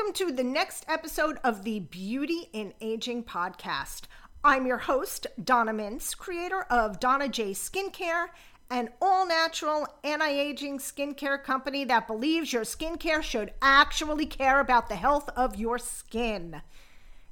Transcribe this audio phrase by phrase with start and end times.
[0.00, 4.04] welcome to the next episode of the Beauty in Aging podcast.
[4.42, 8.28] I'm your host, Donna Mintz, creator of Donna J Skincare,
[8.70, 14.88] an all natural anti aging skincare company that believes your skincare should actually care about
[14.88, 16.62] the health of your skin.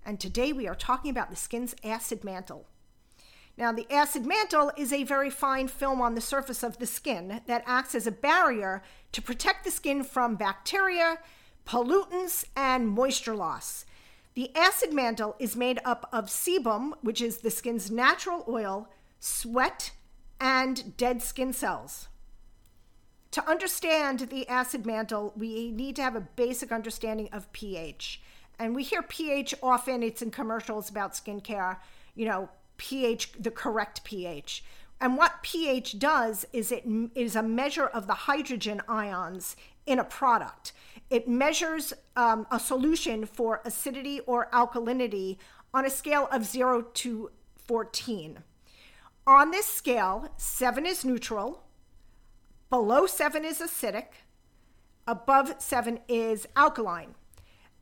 [0.05, 2.67] And today we are talking about the skin's acid mantle.
[3.57, 7.41] Now, the acid mantle is a very fine film on the surface of the skin
[7.47, 8.83] that acts as a barrier
[9.13, 11.19] to protect the skin from bacteria,
[11.69, 13.85] pollutants, and moisture loss.
[14.35, 18.89] The acid mantle is made up of sebum, which is the skin's natural oil,
[19.21, 19.91] sweat,
[20.41, 22.09] and dead skin cells.
[23.33, 28.23] To understand the acid mantle, we need to have a basic understanding of pH.
[28.59, 31.77] And we hear pH often, it's in commercials about skincare,
[32.15, 32.49] you know,
[32.79, 34.65] pH, the correct pH.
[35.01, 39.55] And what pH does is it is a measure of the hydrogen ions
[39.87, 40.73] in a product.
[41.11, 45.39] It measures um, a solution for acidity or alkalinity
[45.73, 47.31] on a scale of 0 to
[47.67, 48.39] 14.
[49.27, 51.65] On this scale, 7 is neutral,
[52.71, 54.07] below 7 is acidic,
[55.07, 57.15] above 7 is alkaline.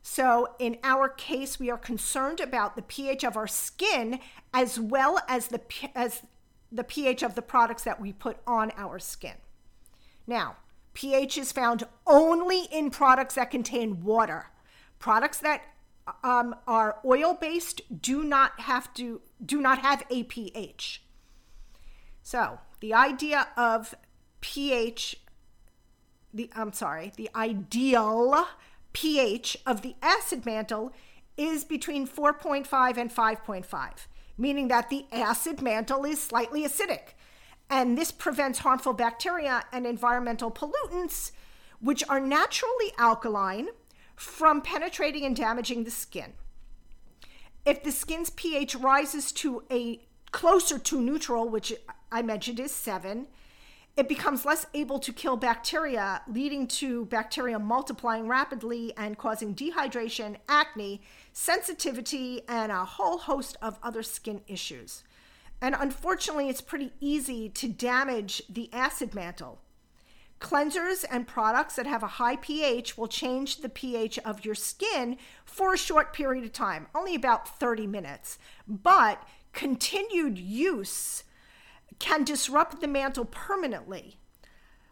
[0.01, 4.19] So, in our case, we are concerned about the pH of our skin
[4.53, 5.59] as well as the,
[5.93, 6.21] as
[6.71, 9.35] the pH of the products that we put on our skin.
[10.25, 10.55] Now,
[10.97, 14.47] pH is found only in products that contain water.
[14.97, 15.61] Products that
[16.23, 21.03] um, are oil based do not have to do not have a pH.
[22.23, 23.93] So the idea of
[24.41, 25.17] pH,
[26.33, 28.47] the I'm sorry, the ideal
[28.91, 30.93] pH of the acid mantle
[31.37, 33.91] is between 4.5 and 5.5,
[34.35, 37.09] meaning that the acid mantle is slightly acidic.
[37.69, 41.31] And this prevents harmful bacteria and environmental pollutants,
[41.79, 43.69] which are naturally alkaline,
[44.15, 46.33] from penetrating and damaging the skin.
[47.65, 50.01] If the skin's pH rises to a
[50.31, 51.73] closer to neutral, which
[52.11, 53.27] I mentioned is 7,
[53.97, 60.37] it becomes less able to kill bacteria, leading to bacteria multiplying rapidly and causing dehydration,
[60.47, 61.01] acne,
[61.33, 65.03] sensitivity, and a whole host of other skin issues.
[65.61, 69.59] And unfortunately, it's pretty easy to damage the acid mantle.
[70.39, 75.17] Cleansers and products that have a high pH will change the pH of your skin
[75.45, 78.37] for a short period of time, only about 30 minutes.
[78.67, 79.23] But
[79.53, 81.23] continued use
[81.97, 84.17] can disrupt the mantle permanently.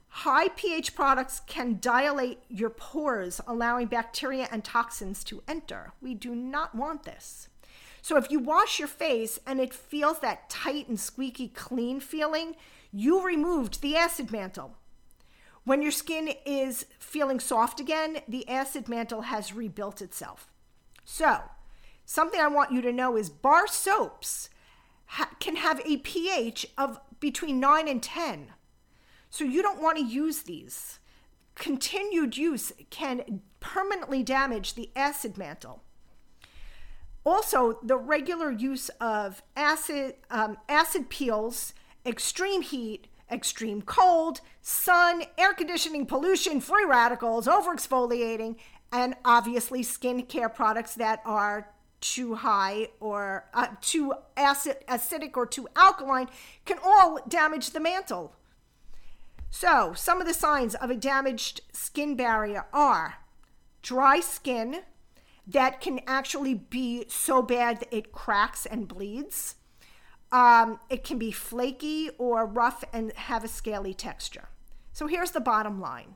[0.08, 5.92] High pH products can dilate your pores, allowing bacteria and toxins to enter.
[6.02, 7.50] We do not want this.
[8.06, 12.56] So, if you wash your face and it feels that tight and squeaky clean feeling,
[12.92, 14.76] you removed the acid mantle.
[15.64, 20.52] When your skin is feeling soft again, the acid mantle has rebuilt itself.
[21.04, 21.42] So,
[22.06, 24.52] something I want you to know is bar soaps
[25.08, 28.54] ha- can have a pH of between 9 and 10.
[29.32, 31.00] So you don't want to use these.
[31.56, 35.82] Continued use can permanently damage the acid mantle.
[37.26, 41.74] Also, the regular use of acid, um, acid peels,
[42.06, 48.56] extreme heat, extreme cold, sun, air conditioning, pollution, free radicals, overexfoliating,
[48.92, 55.68] and obviously skincare products that are too high or uh, too acid, acidic or too
[55.76, 56.28] alkaline
[56.66, 58.36] can all damage the mantle.
[59.50, 63.16] So, some of the signs of a damaged skin barrier are
[63.82, 64.82] dry skin
[65.48, 69.56] that can actually be so bad that it cracks and bleeds.
[70.32, 74.50] Um, it can be flaky or rough and have a scaly texture.
[74.92, 76.16] So, here's the bottom line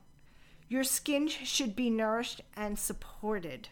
[0.68, 3.68] your skin should be nourished and supported.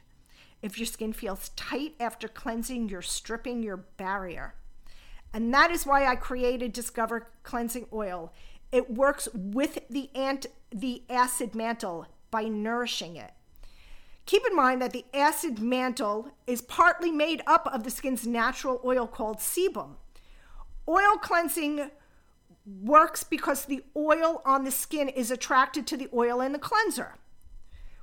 [0.61, 4.55] If your skin feels tight after cleansing, you're stripping your barrier.
[5.33, 8.33] And that is why I created Discover Cleansing Oil.
[8.73, 13.31] It works with the ant the acid mantle by nourishing it.
[14.29, 18.79] Keep in mind that the acid mantle is partly made up of the skin's natural
[18.85, 19.95] oil called sebum.
[20.87, 21.91] Oil cleansing
[22.67, 27.15] works because the oil on the skin is attracted to the oil in the cleanser.